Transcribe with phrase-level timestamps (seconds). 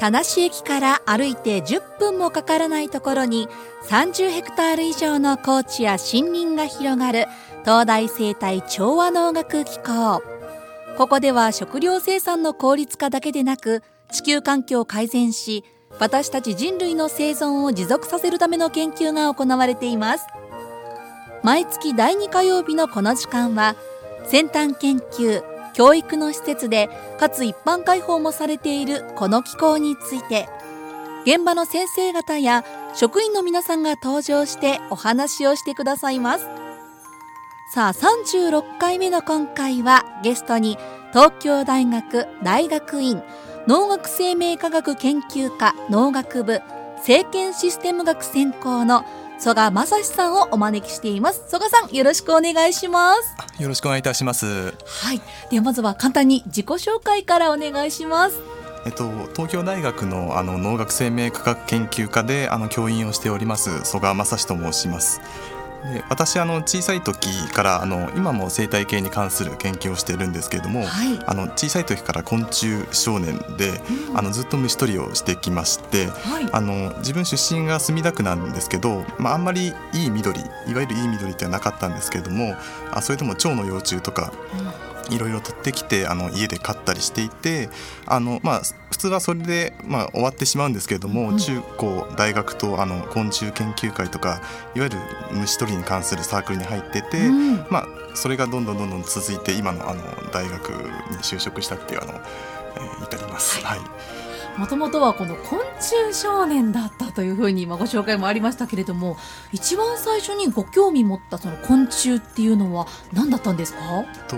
[0.00, 3.48] 田無駅から歩いて10分もかからないところに
[3.88, 7.26] 30ヘクタール以上の高地や森林が広がる
[7.64, 10.29] 東大生態調和農学機構。
[11.00, 13.82] ここでは食料生産の効率化だけでなく
[14.12, 15.64] 地球環境を改善し
[15.98, 20.26] 私たち人類の生存を持続させるための研究が行われています。
[21.42, 23.76] 毎月第2火曜日のこの時間は
[24.26, 30.50] 先端研究教育の施設でかつ一般開放もされているこの機構について
[31.24, 32.62] 現場の先生方や
[32.94, 36.69] 職員の皆さんが登場してお話をしてくださいます。
[37.72, 40.76] さあ36回目の今回はゲストに
[41.12, 43.22] 東京大学大学院
[43.68, 46.60] 農学生命科学研究科農学部
[46.96, 49.04] 政権システム学専攻の
[49.38, 51.44] 曽我正史さんをお招きしています。
[51.48, 53.62] 曽我さんよろしくお願いします。
[53.62, 54.74] よろしくお願いいたします。
[54.84, 55.20] はい。
[55.50, 58.40] ではまずは簡単に自己紹介からお願いします。
[58.86, 65.20] えっと、東京大学のあの農学生命科学研究科であの教員をしております曽我正史と申します
[65.92, 80.42] で私あの小さい時からあの今も生態系に関する研究をしているんですけれども、はい、あの小さい時から昆虫少年で、うん、あのずっと虫取りをしてきまして、はい、あの自分出身が墨田区なんですけど、まあ、あんまりいい緑い
[80.74, 82.54] わゆるいい緑ってはなかったんですけれども
[82.92, 84.90] あそれでも蝶の幼虫とか、うん。
[85.10, 87.68] いろいろ取ってきてあの家で飼ったりしていて
[88.06, 94.40] あの、まあ、普通はそれで、まあ、終わってしまうんですけれども、うん、中高大学とあの昆虫研究会とか
[94.74, 94.98] いわゆる
[95.32, 103.64] 虫取りに関するサークルに入ってて、うん、まあ、それがどんどんどんどん続いて今のあの大学に就職したっていうあの、えー、至ります。
[103.64, 103.88] はい、はい。
[104.58, 109.16] もともとはこの昆虫少年だったというふうに今ご紹介もありましたけれども
[109.52, 113.78] 一番最初にご興味持ったその昆虫っていうのは何だったんですか？
[114.28, 114.36] と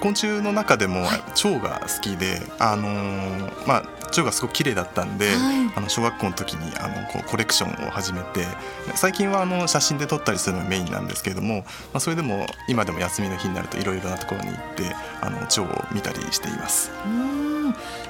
[0.00, 1.04] 昆虫の中でも
[1.34, 8.46] 蝶が好きで、あのー、まあ蝶がすごく綺麗だったんで、はい、あの小学校の時にあのこうコレクションを始めて
[8.94, 11.64] 最近はあの写真で撮ったりするのがメインなんですけれども、ま
[11.94, 16.90] あ、それでも今でも休みの日になるといろいろなところに行ってあの蝶を見たりしています。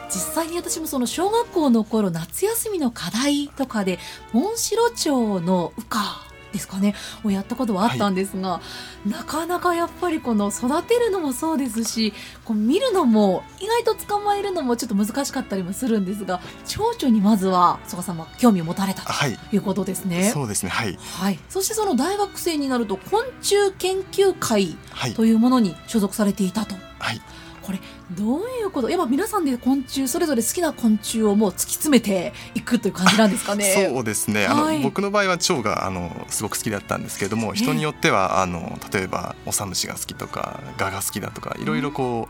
[0.08, 3.98] 実際に私もその小学校の頃夏休みの課題とかで
[4.32, 6.94] モンシロチョウの羽化ですかね。
[7.24, 8.60] をやったことはあったんですが、は
[9.06, 12.12] い、なかなかやっぱりこの育てるのもそうですし
[12.44, 19.12] こう見るのも意外と捕まえるのもちょっと難しかったりもするんですが蝶々にまずは曽我さんは興味を持たれたと
[19.52, 19.56] い。
[19.58, 20.22] うことですね。
[20.22, 20.70] はい、そうですね。
[20.70, 24.76] はい、はい、そしてその大学生になると昆虫研究会
[25.14, 26.74] というものに所属されていたと。
[26.98, 27.20] はい
[27.68, 27.78] これ
[28.12, 28.88] どういうこと？
[28.88, 33.74] やっぱ皆さんで昆虫それぞれ好きな昆虫をもう突き詰めていくという感じなんですかね？
[33.92, 42.26] そうですね、あの、僕の場合は蝶があのすごく好きだったんですけれども人によってはあの例えばオサムシが好きとかガが好きだとかいろいろこ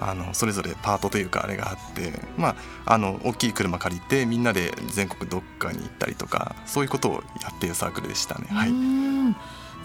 [0.00, 2.48] う、うん、あのそれぞれパートというかあれがあってま
[2.84, 8.48] ああの大きい車借りてみんなで全国どっかに行ったりとかそういうことをやっているサークルでしたね。
[8.50, 8.72] はい。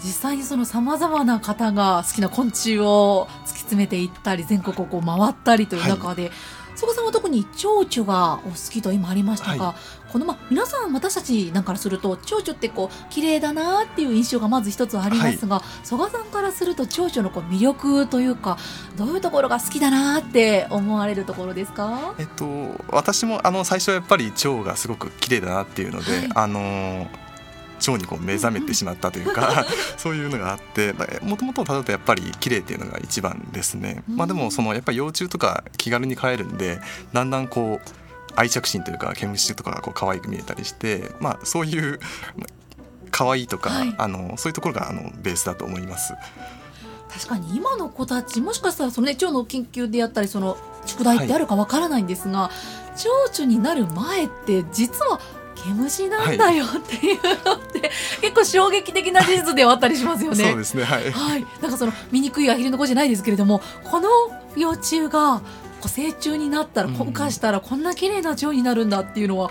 [0.00, 6.32] 実際にそのさまざまな方が好きな昆虫を突き詰めていったり全国をこう回ったりという中で、はい、
[6.74, 18.56] そこさんは特に蝶々がお好きと今ありましたが、はい、このまあ皆さん私たちなんかからすると蝶々ってこう綺麗だなっていう印象がまず一つありますが、曽、我、さんからすると蝶々のこう魅力というか
[18.96, 22.14] どういうところが好きだなって思われるところですか？
[22.18, 22.46] えっと
[22.88, 27.06] 私もあの最初はやっぱり蝶がすごく綺麗だなっていうので、はい、あの
[27.78, 29.66] 蝶にこう目覚めてしまったというか
[29.96, 36.80] そういうのがあってもともと例えばやっぱり綺麗っていうのが一番ですね、まあ、でもそのやっぱり幼虫とか気軽に飼えるんで
[37.12, 37.90] だんだんこう
[38.36, 41.98] 愛着心というか毛虫とかがこう可愛く見えたりして、まあ、そういう
[43.10, 46.14] 可愛いとか、はい、あのそういうところがあのベースだと思います。
[47.10, 52.50] 確かに今の子たちもしかしたらその、ね、蝶の研究であったりその宿題ってあるかわからないんですが、は
[52.94, 55.18] い、蝶々になる前って実は
[55.66, 57.90] 毛虫なんだよっていうのって、はい、
[58.20, 60.44] 結構衝撃的な事実ではあったりしますよね。
[60.44, 64.08] そうですねはい、はい、なんかその醜いアヒルの子じゃないですけれどもこの
[64.56, 65.42] 幼虫が
[65.86, 69.50] 成虫になったら孵化したらこんな綺麗な蝶になるんだっていうのは、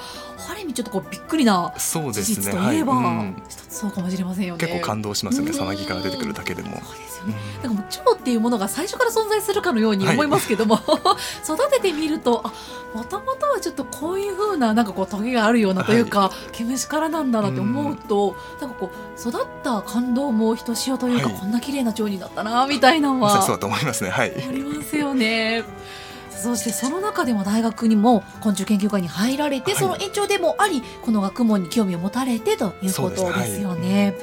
[0.50, 3.16] ある意味ちょっとこうびっくりな事実といえば、ねはい。
[3.18, 4.66] うん、そうかもしれませんよね。
[4.66, 6.82] 結構感動しますよね、さなぎから出てくるだけでも。
[6.84, 7.36] そうですよね。
[7.58, 12.54] だからもう蝶っていうものが最初から存在するかのように思いますけども、はい、育ててみるとあ
[12.98, 24.10] もともとはちょっとこういうふうななんかこうトゲがあるようなというか、はい、毛虫からなんだなって思うと、うん、なんかこう育った感動もひとしおというか、こんな綺麗な蝶になったなみたいなのは、そうだと思いますね。
[24.10, 24.34] はい。
[24.36, 25.64] ありますよね。
[26.38, 34.16] そしてその中でも大学にも昆虫研究会に入られて、はい、その延長でもありこの学問に興味を持たれてということですよね。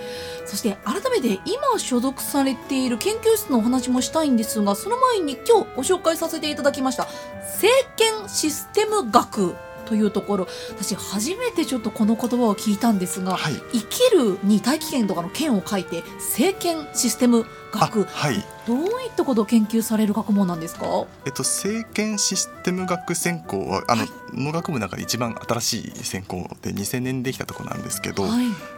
[0.47, 7.09] そして改めて今所属されている研究室のお話もしたいんですがその前に今日ご紹介させていただきました
[7.41, 10.49] 政権システム学というところ。
[10.71, 28.25] 私初めてちょっとこの言葉を聞いたんですが、はい、生きるに大気圏とかの圏を書いて政権システム学、はい、どういったことを研究される学問なんですか、えっと、政権システム学専攻はあの、はい、農学部の中で一番新しい専攻で2000年できたところなんですけど、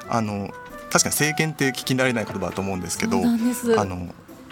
[0.08, 0.50] あの
[0.90, 4.08] 確かに政権って聞き慣れない言葉だと思うんですけどあの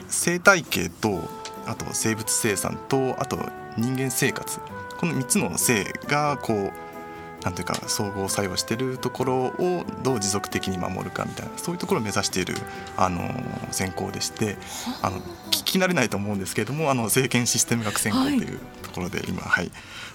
[0.09, 1.21] 生態系と
[1.67, 3.39] あと生物生産とあと
[3.77, 4.61] 人間生活
[5.05, 12.55] この3つの性がこうなんていうか総合作用しているところをどう持続的に守るかみたいなそういうところを目指している
[12.97, 13.29] あの
[13.71, 14.56] 専攻でして
[15.03, 15.19] あの
[15.51, 19.71] 聞き慣れないと思うんですけれどもあの政権システム学専攻というところで今、はい、はい、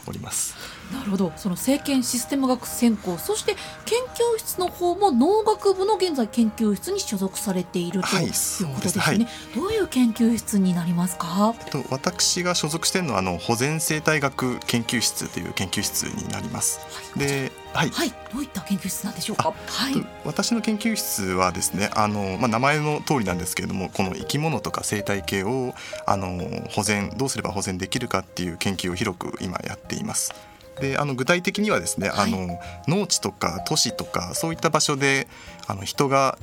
[0.07, 0.78] おります。
[0.91, 1.31] なるほど。
[1.35, 3.55] その政権システム学専攻そして
[3.85, 3.99] 研
[4.35, 8.29] 究室の方も農学部の現在研究室に所属されているという
[8.73, 9.17] ことですね、はい、
[9.55, 11.53] どういう研究室になりますか？
[11.71, 19.53] と私が所属しているのはあの保全生態学研究室という研究室になります、はい、ではい、はい、どういった研究室なんでしょうか？
[19.67, 25.75] はい、私の研究室はですね、あのまあ名前の通りなんですけれども、この生き物とか生態系を
[26.07, 26.39] あの
[26.71, 30.33] 保全どうすれば保全できるかっていう研究を広く今やっています。
[30.79, 35.27] であの具体的にはですね、はい、あの農地とか都市とかそういった場所で
[35.67, 36.37] あの人が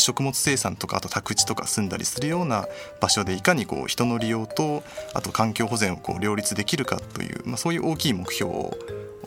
[0.00, 2.66] 食物生産とかあと宅地とか住んだりするような
[3.00, 4.82] 場所でいかにこう人の利用と
[5.14, 8.76] あと環境保全をこう両立できるかという、まあ、そういう大きい目標を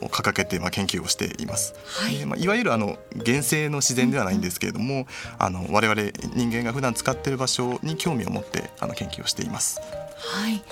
[0.01, 1.75] 掲げてまあ研究をしています。
[1.86, 5.06] はい、まあ、いわゆるあの原生の自然ではないんですけれども、うん、
[5.39, 6.01] あの我々
[6.36, 9.80] 人間が普段使っている場所に興味を持ってあの研究をしています。
[10.18, 10.63] はい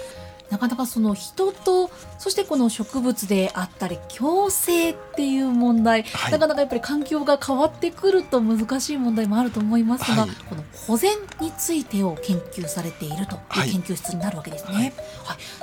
[0.52, 1.90] なかなかその人と
[2.20, 14.74] そしてこの植物であったり共生っていう問題、はい、なかなかやっぱり環境が変わってくると難しい問題もあると思いますが、はい、この保全についてを研究されているという研究室になるわけですね。
[14.74, 14.94] はい、はい、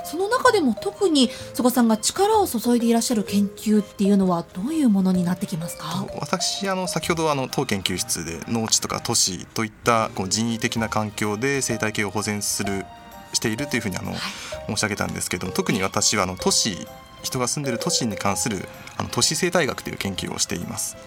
[0.03, 6.07] その中でも特に曽我さんが力を注いでいらっしゃる研究っていうのはどういうものになってきますか？
[6.19, 12.85] 私あの先ほどあの当研究室で農地とか都市といったこう人為的な環境で生態系を保全する
[13.39, 14.13] しているというふうにあの、
[14.67, 16.85] 申し上げたんですけど特に私はあの都市
[17.23, 20.97] 人が住んでいる都市に関するあの都市生態学という研究をしています。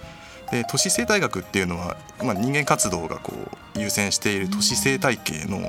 [0.50, 3.32] で都市生態学っていうのは、まあ、人間活動がこ
[3.75, 5.62] う優先している都市生態系の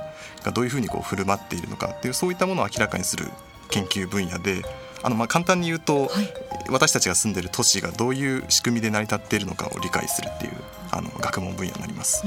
[0.44, 3.28] がどういうふうにこう振る舞っているのかっていうそういったものを明らかにする
[3.70, 4.62] 研究分野で
[5.02, 6.34] あのまあ簡単に言うと、はい、
[6.70, 10.54] 私たちが住んでいる都市がどういう仕組みで成り立っているのかを理解するっていう
[10.92, 12.26] あの学問分野になります。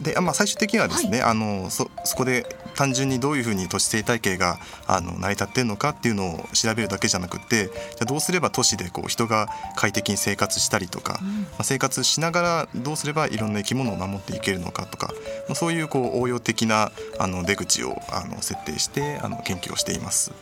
[0.00, 2.44] でまあ、最終的にはですね、はい、あのそそこで
[2.74, 15.08] 単純にどういうふうに都市生態系があの成り立っているのかっていうのを調べるだけじゃなくてじゃどうすれば都市でこう人が快適に生活したりとか、うん、まあ、生活しながらどうすればいろんな生き物を守っていけるのかとか、
[15.48, 20.32] まあ、そういうこう応用的なあの出口をあの設定してあの研究をしています。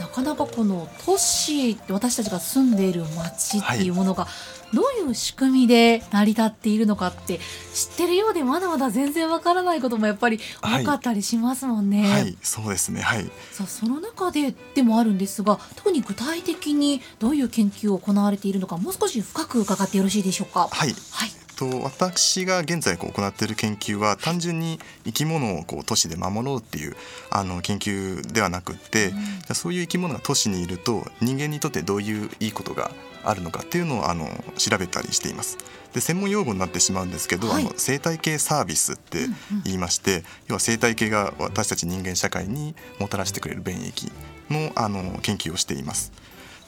[0.00, 4.26] なかなかこの都市私たちが住んでいる街っていうものが、
[4.72, 7.38] どういう仕組みで成り立っているのかって
[7.74, 12.02] 知ってるようでまだまだ全然わからないこともやっぱり多かったりしますもんね。
[12.02, 13.02] はい、はい、そうですね。
[13.02, 13.24] はい。
[13.52, 20.68] さあその中ででもあるんですが、特に具体的にどういう研究を行われているのかもう少し深く伺ってよろしいでしょうか？
[20.70, 20.94] はい。
[21.10, 21.30] はい。
[21.60, 26.96] と私が現在こう行っている研究は単純に生き物をこう都市で守ろうっていう
[27.30, 29.08] あの研究ではなくって、
[29.48, 32.90] うん、そういう生き物が都市にいると人間にとってどういういいことが
[33.22, 34.26] あるのかっていうのをあの
[34.56, 35.58] 調べたりしています。
[35.92, 39.26] で専門用語になってしまうんですけど、はい、あの生態系サービスって
[39.64, 44.10] 言いまして、うんうん、要は生態系が私たち人間社会にもたらしてくれる便益
[44.48, 46.12] のあの研究をしています。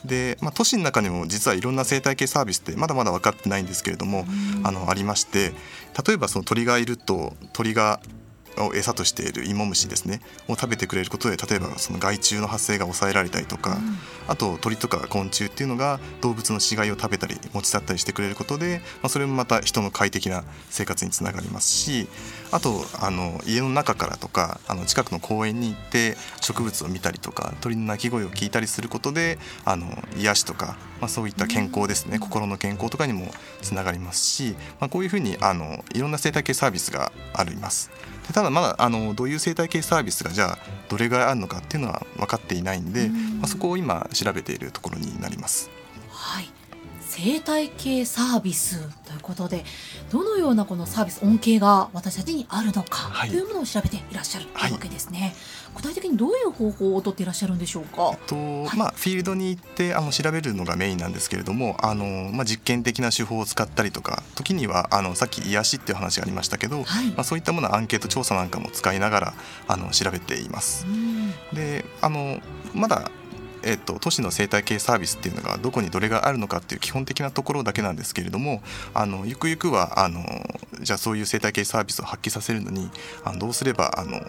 [0.04, 4.25] で、まあ、都市の中にも実はいろんな生態系サービスってまだまだ分かってないんですけれども、
[4.64, 5.52] あのありまして
[6.06, 8.00] 例えばその鳥がいると鳥が
[8.59, 10.21] を餌としている芋虫ですね。
[10.49, 22.09] を食べてくれることで例えばその害虫の発生が抑えられたりとか、うん、あと鳥とか昆虫っていうのが動物の死骸を食べたり持ち去ったりしてくれることで、まあ、それもまた人の快適な生活につながりますし
[22.50, 33.26] あとあの家の中からとかあの近くの公園に行って植物を見たりとか鳥の鳴き声を聞いたりすることであの癒しとか、まあ、そういった健康ですね、うん、心の健康とかにも
[33.62, 37.90] つながりますし、まあ、こういうふうにあのいろんな生態系サービスがあります。
[38.26, 45.71] でただまだあのどういう生態系サービスがじゃあどれぐらいあるのかっていうのは分かっていないんで、まあ、そこを今調べているところになります。
[46.11, 46.50] はい
[47.14, 49.66] 生態系サービスということで
[50.11, 55.33] どのようなこのサービス恩恵が私たちにあるのかというものを調べていらっしゃるというわけですね、はい、
[55.76, 69.35] 具体的にどういう方法をとっていらっしゃるんでしょうか、えっと、はい、まあ、フィールドに行ってあの調べるのがメインなんですけれどもあの、まあ、実験的な手法を使ったりとか時にはあのさっき癒しっていう話がありましたけど、はい、まあ、そういったものアンケート調査なんかも使いながら
[69.69, 70.87] あの調べています。
[71.52, 72.40] であの
[72.73, 73.11] まだ
[73.64, 78.62] えっと、都市の生態系サービスっていうのがどこにどれがあるのかっていう基本的なところだけなんですけれども
[78.95, 80.25] あのゆくゆくはあの
[80.81, 82.90] じゃあそういう生態系サービスを発揮させるのに
[83.25, 84.21] あのどうすればあの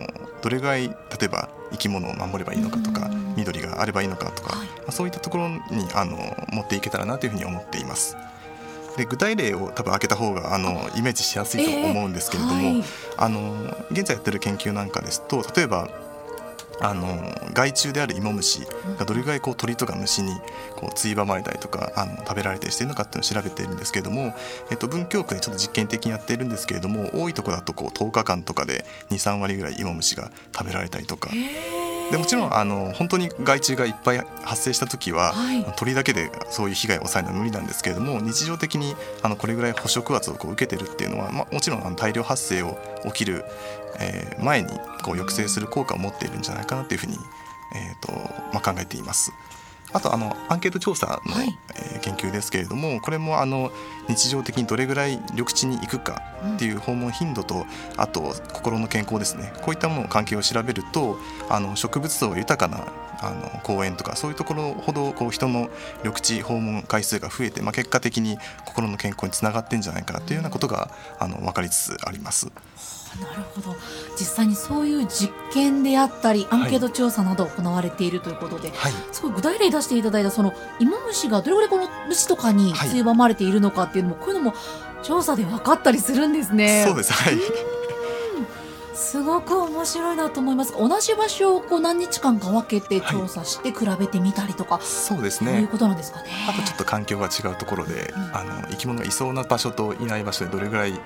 [0.42, 5.60] どれぐらい例えば生き物を守ればいいのかとか緑があればいいのかとか、はい、まあ、そういったところに
[5.96, 6.18] あの
[6.52, 8.16] 持っていけたらなというふうに思っています。
[8.98, 12.84] で具体例を多分開けた方があのイメージしやすいと思うんですけれども、えーはい、
[13.18, 15.90] あの現在やってる研究なんかですと例えば
[16.84, 18.68] あの害虫であるイモムシ
[19.00, 20.34] がどれぐらいこう鳥とか虫に
[20.76, 24.36] こうついばまれたりとかあの食べられたりしているのかっていうのを調べているんですけれども、
[24.70, 31.30] えっと、文京区でちょっと実験的にやっているんですけれども多いところだとこう10日間とかで23割ぐらいイモムシが食べられたりとか。
[32.12, 43.46] でもちろんあの本当に害虫がいっぱい発生した時は、はい、鳥だけでそういう被害を抑えるのは無理なんですけれども日常的にあのこれぐらい捕食圧をこう受けてるっていうのは、まあ、もちろんあの大量発生を起きる
[44.00, 47.18] えー、前にこう抑制する効果を持っているんじゃないかなというふうに、
[47.76, 48.12] えーと
[48.54, 49.32] まあ、考えています。
[49.94, 53.72] あとあのアンケート調査の、はい、えー、研究ですけれどもこれもあの
[54.10, 56.22] 日常的にどれぐらい緑地に行くか
[56.56, 59.54] っていう訪問頻度と、あと心の健康ですね。
[59.62, 61.18] こういったものの関係を調べると
[61.50, 62.86] あの植物層豊かな
[63.22, 65.70] あの公園とかそういうところほどこう人の
[66.04, 72.52] 緑地訪問回数が増えて、まあ、結果的に心の健康につながってんじゃないかなというようなことがあの分かりつつあります。
[73.22, 73.76] なるほど。
[74.18, 83.04] 実際にそういう実験であったりアンケート調査など行われているということで、はい、すごい具体例出していただいたその芋虫がどれぐらいこの虫とかについ。
[83.04, 84.54] ばまれているのかっていうのも、こういうのも
[85.04, 86.86] 調査で分かったりするんですね。
[86.88, 87.14] そうです。
[87.14, 87.38] はい。
[88.96, 90.74] すごく面白いなと思います。
[90.78, 95.62] 同じ場所をこう何日間か分けて調査して比べてみたりとか、はい、そうですね。
[95.62, 96.30] いうことなんですかね。
[96.48, 101.00] あとちょっと環境が違うところで、うん、あの生き物がいそうな場所といない場所でどれぐらい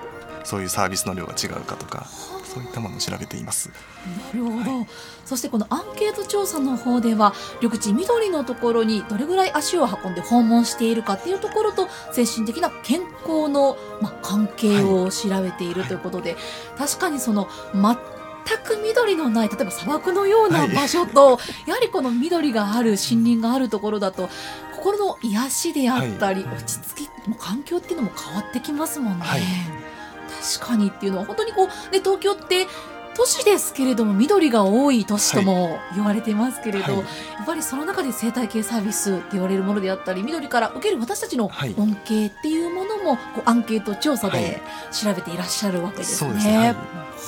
[0.47, 2.07] そういうサービスの量が違うかとか
[2.45, 3.69] そういったものを調べています。
[4.33, 4.87] なるほど、はい、
[5.25, 16.39] そしてこのアンケート調査の方では緑地緑のところにどれぐらい足を運んで訪問しているかっていうところと精神的な健康の、まあ、関係を調べているということで、はい
[16.79, 17.95] はい、確かにその全
[18.63, 24.29] く緑のない例えば砂漠のような場所と、はい、やはりこの緑がある森林があるところだと
[24.77, 29.25] 心の癒しであったり、落ち着き環境っていうのも変わってきますもんね。
[30.59, 32.67] 確かにっていうのは本当にこう、ね、東京って
[33.17, 37.03] 都市ですけれども緑が多い都市とも言われてますけれど、はい、や
[37.41, 46.31] っぱりその中で生態系サービスって言われるものであったり緑から受ける私たちの恩恵っていうものも、こうアンケート調査で調べていらっしゃるわけですね。
[46.31, 46.75] はい、ね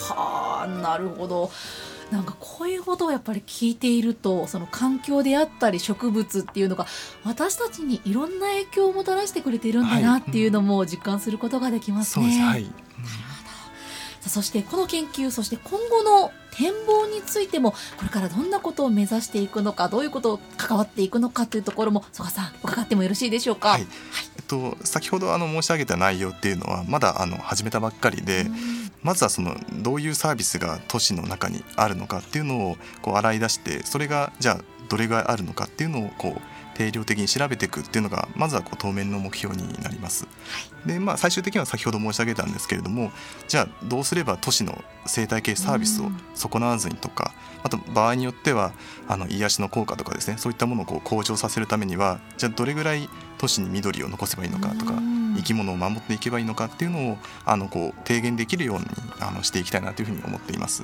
[0.10, 1.50] はあなるほど。
[2.12, 6.88] なんかこういうことをやっぱり聞いているとその環境であったり植物っていうのが
[7.24, 12.42] 私たちにいろんな影響をもたらしてくれているんだなっていうのも実感することができますね。
[12.42, 12.74] はい、うん
[14.28, 23.70] そしてこの研究そして今後の展望についてもこれからどんなことを目指していくのかどういうことを関わっていくのかというところも曽我さん伺ってもよろしいでしょうか。
[23.70, 23.90] はい、はい、
[24.38, 28.46] えっと、先ほどあの申し上げた内容っていうのはまだあの始めたばっかりで、
[29.04, 36.42] まずはそのどういうサービスが都市の中にあるのかっていうのをこう洗い出してそれがじゃあどれぐらいあるのかっていうのをこう
[36.80, 40.28] 定量的に調べていくっていうのがまずはこう当面の目標になります。
[40.86, 43.12] でまあ、最終的には先ほど申し上げたんですけれども
[43.50, 48.72] じゃあどうすれば都市の生態系サービスを損なわずにとか、あと場合によっては
[49.10, 54.94] あの癒しの効果とかですねそういったものをこう向上させるためにはじゃあどれぐらい都市に緑を残せばいいのかとか
[55.40, 58.86] 生き物を守っていけばいいのかっていうのをあのこう提言できるように
[59.20, 60.84] あのしていきたいなというふうに思っています。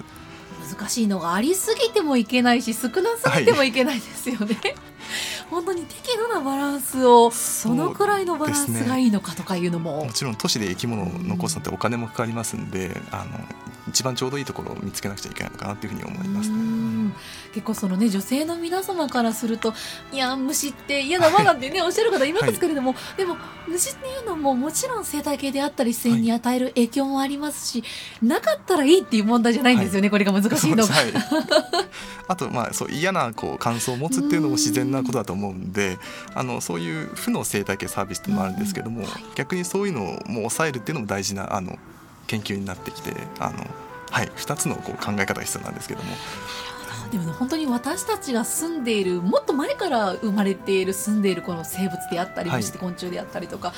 [0.78, 4.56] 難しいのがありすぎてもいけないし少なすぎてもいけないですよね。
[4.56, 4.76] は い
[5.50, 7.32] 本当に適度なバランスを
[7.66, 13.40] どのくらいのバランスがいいのかとかいうのも、ね、もちろん都市で生き物を残すのってお金もかかりますんで、あの
[13.88, 17.14] 一番ちょうどいいところを見つけなくちゃいけないのかなというふうに思いますね。
[17.54, 19.74] 結構そのね女性の皆様からすると
[20.12, 23.38] いや虫って嫌だわなんてね、おっしゃる方いますけれども、はい、でも
[23.68, 27.88] 虫っていうのももちろん生態系であったり自然に与える影響もありますし、は
[28.24, 30.86] い、なかったらいいっていう問題じゃないんですよね、はい、これが難しいの。
[30.86, 30.94] が。
[32.28, 36.00] あとまあそう嫌なこう感想を持つっていうのも自然なことだと思うんで
[36.34, 41.78] あのそういう負の生態系サービスっていうのもあるんですけども、逆にそういうのをもう抑えるっていうのも大事なあの
[42.28, 43.66] 研究になってきてあの、
[44.12, 46.10] はい、2つのこう考え方が必要なんですけども。
[47.12, 53.74] でも、ね、本当に私たちが住んでいるもっと前から生まれている住んでいるこの生物であったり、はい、昆虫であったりとか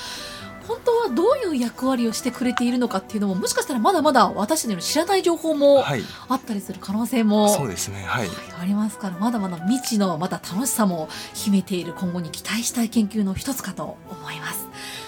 [0.67, 5.85] 本当はどういう役割をしてくれているのかっていうのももしかしたらまだまだ私たちの知らない情報も
[6.27, 8.27] あったりする可能性も、はい、そうですね、はい、
[8.61, 14.67] ありますからまだまだ未知のまた楽しさも秘めている今後に期待したい研究の一つかと思います。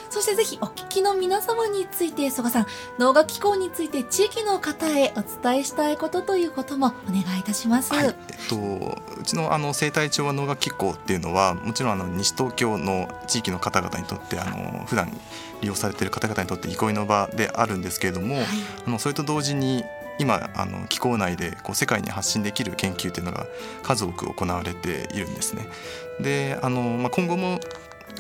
[0.10, 2.66] そしてぜひお聞きの皆様について、曽我さん、
[2.98, 7.94] 農学機構について地域の方へお伝えしたいことということもお願いいたします。
[7.94, 8.13] はい、えっ
[8.50, 8.58] と、
[9.20, 15.12] うちのあの生態調和農学機構っていうのは、もちろんあの西東京の地域の方々にとって、あの普段
[15.62, 18.46] 利用されている方々にとって憩いの場であるんですけれども、はい、
[18.88, 19.84] あのそれと同時に
[20.20, 23.46] 今あの気候内でこう世界に発信できる研究っていうのが
[23.84, 25.68] 数多く行われているんですね。
[26.20, 27.60] であの、まあ、今後も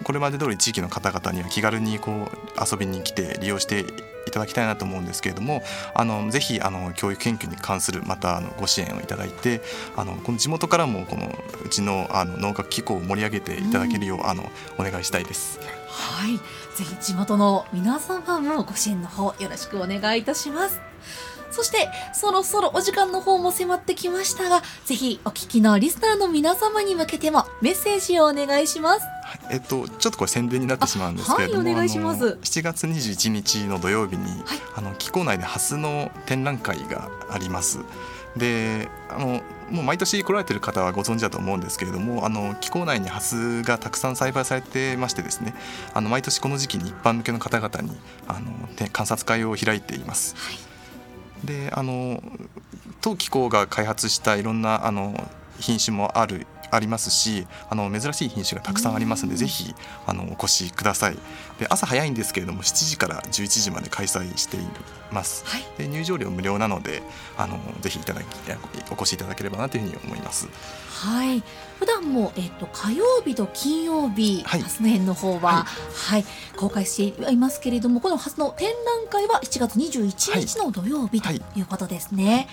[0.03, 3.85] これまで通り地域の方々には気軽にこう遊びに来て利用して
[4.27, 9.61] いただきたいなと思うんですけれどもあのぜひあの教育研究に関するまたあのご支援をいただいて
[9.95, 11.31] あのこの地元からもこの
[11.65, 15.59] うちのあの農学機構を盛り上げていただけるよう、うん、あのお願いしたいです。
[15.87, 16.37] はい、
[16.77, 20.79] ぜひ地元の皆様もご支援の方よろしくお願いいたします。
[21.51, 29.18] そしてそろそろお時間の方も迫ってきましたがぜひお聞きのリスナーの皆様に向けてもメッセージをお願いします。
[29.51, 34.41] えっと、ちょっとこれ宣伝になってしまうんですけれども、はい、お願いします7月21日の土曜日に、はい、
[34.75, 37.79] あの気候内でハスの展覧会があります。
[38.37, 45.55] であのもう毎年来られてる方はご存知だと思うんですけれどもあの気候内にハスがたくさん栽培されてましてですね
[45.95, 48.51] あの毎年この時期に一般向けの方々にあの
[48.93, 50.35] 観察会を開いています。
[50.37, 50.69] はい
[51.43, 52.21] であの
[53.01, 59.73] 当機構が開発したいろんなあの品種もあるありますしあの珍しい品種がたくさんありますのでぜひ
[60.05, 61.17] あのお越しください。
[61.59, 64.61] で朝早いんですけれども7時から11時まで開催してい
[65.11, 67.01] ます、はい、で入場料無料なので
[67.37, 68.25] あのぜひいただき
[68.91, 70.47] お越しいただければなというふうに思います。
[70.89, 71.43] はい。
[71.79, 76.25] 普段もえっ、と火曜日と金曜日、はい、ハスの園の方は、はい、はい、
[76.57, 81.41] 公開していますけれどもこのハスの展覧会は1月21日の土曜日とい。
[81.61, 82.47] うことですね、はい、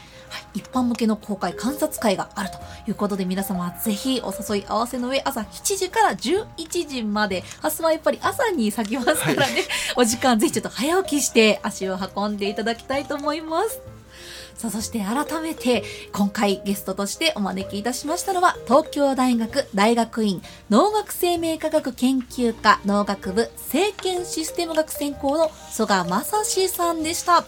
[0.54, 9.52] 一般向けの公開観察会があるということで皆様ぜひお誘い合わせの上朝7時から11時までハスはやっぱり朝に咲きますからね、はい、
[9.96, 13.80] お時間ぜひちょっと早起きして足を運んでいただきたいと思います。
[14.56, 27.44] さあそして改めて今回ゲストとしてお招きいたしましたのは東京大学大学院農学生命科学研究科農学部政権システム学専攻の曽我正史さんでした。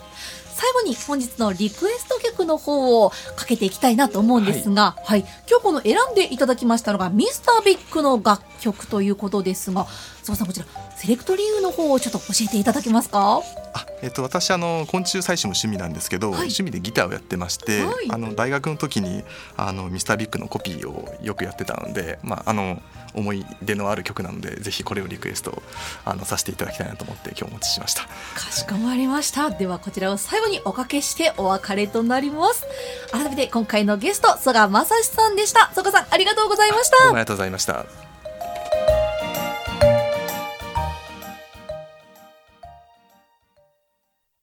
[0.58, 9.86] 最後に本日のリクエスト曲の方をかけていきたいなと思うんですが、はい、はい、今日この選んでいただきましたのがミスタービッグの楽曲ということですが、
[10.24, 10.66] 澤さんこちら
[10.96, 13.40] セレクト理由の方をちょっと教えていただけますか？
[13.72, 19.22] あ、えっと私あの昆虫採取も趣味なんですけど、はい、趣味でギターをやってまして、はい、あの大学の時に
[19.56, 22.82] あのミスタービッグのコピーをよくやってたので、まああの
[23.14, 25.62] 思い出のある曲なのでぜひこれをリクエスト
[26.04, 28.02] あのさせていただきたいなと思って今日お持ちしました。
[28.02, 28.10] か
[28.50, 29.50] しこまりました。
[29.50, 32.66] ではこちらを最後におかけしてお別れとなります。
[33.12, 35.70] 改めて今回のゲスト曽我正史さんでした。
[35.74, 37.08] 曽我さんありがとうございました。
[37.08, 38.07] ありがとうございました。